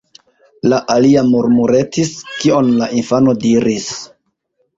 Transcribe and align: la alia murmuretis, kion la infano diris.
la 0.71 0.77
alia 0.93 1.21
murmuretis, 1.27 2.09
kion 2.41 2.73
la 2.81 2.89
infano 3.03 3.37
diris. 3.45 3.93